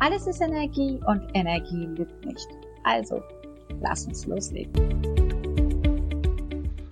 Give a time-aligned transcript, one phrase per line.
[0.00, 2.48] Alles ist Energie und Energie lügt nicht.
[2.82, 3.22] Also,
[3.80, 4.72] lass uns loslegen.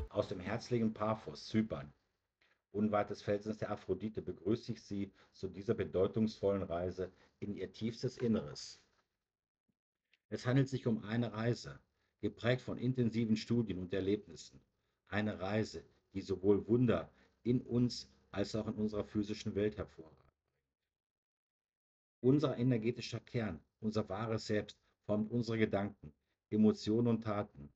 [0.08, 1.92] Aus dem herzlichen Paphos, Zypern,
[2.70, 8.16] unweit des Felsens der Aphrodite, begrüße ich Sie zu dieser bedeutungsvollen Reise in Ihr tiefstes
[8.18, 8.80] Inneres.
[10.30, 11.78] Es handelt sich um eine Reise,
[12.20, 14.60] geprägt von intensiven Studien und Erlebnissen.
[15.08, 15.84] Eine Reise,
[16.14, 17.10] die sowohl Wunder
[17.42, 20.31] in uns als auch in unserer physischen Welt hervorragt.
[22.24, 26.12] Unser energetischer Kern, unser wahres Selbst, formt unsere Gedanken,
[26.50, 27.72] Emotionen und Taten.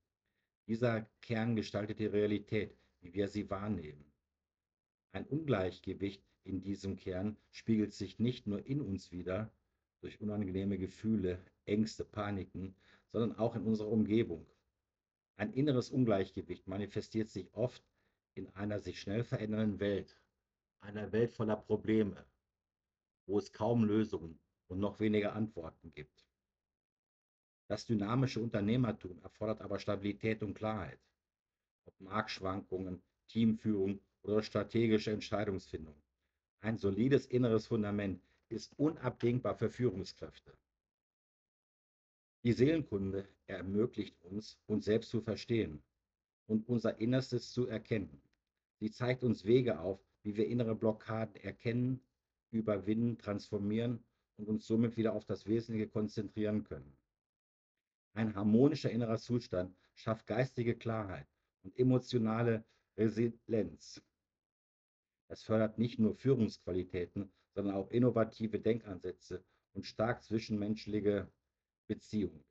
[0.68, 4.04] Dieser Kern gestaltet die Realität, wie wir sie wahrnehmen.
[5.10, 9.50] Ein Ungleichgewicht in diesem Kern spiegelt sich nicht nur in uns wider,
[10.00, 12.76] durch unangenehme Gefühle, Ängste, Paniken,
[13.10, 14.46] sondern auch in unserer Umgebung.
[15.34, 17.82] Ein inneres Ungleichgewicht manifestiert sich oft
[18.34, 20.16] in einer sich schnell verändernden Welt,
[20.78, 22.24] einer Welt voller Probleme,
[23.26, 24.38] wo es kaum Lösungen
[24.68, 26.26] und noch weniger Antworten gibt.
[27.68, 31.00] Das dynamische Unternehmertum erfordert aber Stabilität und Klarheit.
[31.84, 35.96] Ob Marktschwankungen, Teamführung oder strategische Entscheidungsfindung.
[36.60, 40.56] Ein solides inneres Fundament ist unabdingbar für Führungskräfte.
[42.44, 45.82] Die Seelenkunde ermöglicht uns, uns selbst zu verstehen
[46.46, 48.22] und unser Innerstes zu erkennen.
[48.78, 52.00] Sie zeigt uns Wege auf, wie wir innere Blockaden erkennen,
[52.56, 54.04] überwinden, transformieren
[54.36, 56.96] und uns somit wieder auf das Wesentliche konzentrieren können.
[58.14, 61.26] Ein harmonischer innerer Zustand schafft geistige Klarheit
[61.62, 62.64] und emotionale
[62.96, 64.02] Resilienz.
[65.28, 71.30] Es fördert nicht nur Führungsqualitäten, sondern auch innovative Denkansätze und stark zwischenmenschliche
[71.86, 72.44] Beziehungen.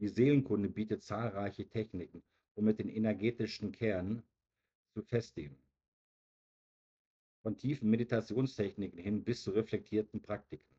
[0.00, 2.22] Die Seelenkunde bietet zahlreiche Techniken,
[2.54, 4.22] um mit den energetischen Kernen
[4.94, 5.56] zu festigen
[7.48, 10.76] von tiefen Meditationstechniken hin bis zu reflektierten Praktiken.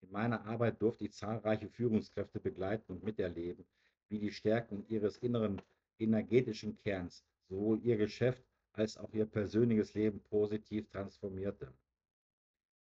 [0.00, 3.64] In meiner Arbeit durfte ich zahlreiche Führungskräfte begleiten und miterleben,
[4.08, 5.62] wie die Stärken ihres inneren
[6.00, 8.42] energetischen Kerns sowohl ihr Geschäft
[8.72, 11.72] als auch ihr persönliches Leben positiv transformierte.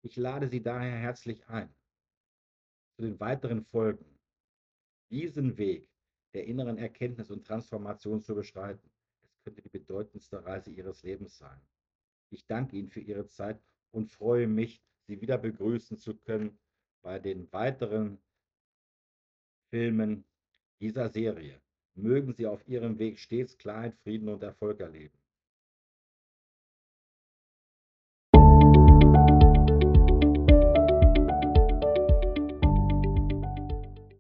[0.02, 1.74] Ich lade Sie daher herzlich ein,
[2.98, 4.20] zu den weiteren Folgen
[5.10, 5.88] diesen Weg
[6.34, 8.92] der inneren Erkenntnis und Transformation zu beschreiten.
[9.24, 11.62] Es könnte die bedeutendste Reise Ihres Lebens sein.
[12.30, 16.60] Ich danke Ihnen für Ihre Zeit und freue mich, Sie wieder begrüßen zu können
[17.02, 18.20] bei den weiteren
[19.70, 20.26] Filmen
[20.82, 21.62] dieser Serie.
[21.96, 25.18] Mögen Sie auf Ihrem Weg stets Klarheit, Frieden und Erfolg erleben.